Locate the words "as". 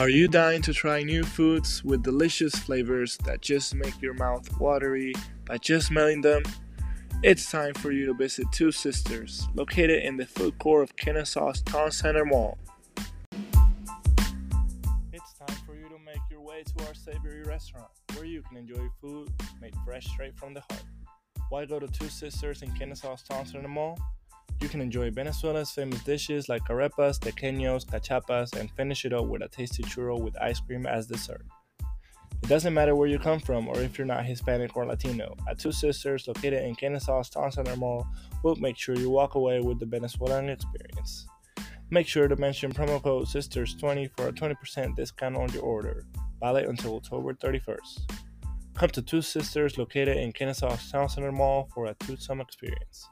30.86-31.06